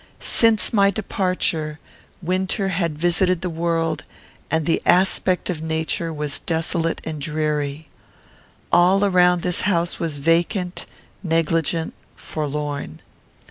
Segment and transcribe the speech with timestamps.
[0.19, 1.77] Since my departure,
[2.23, 4.03] winter had visited the world,
[4.49, 7.87] and the aspect of nature was desolate and dreary.
[8.71, 10.87] All around this house was vacant,
[11.21, 13.01] negligent, forlorn.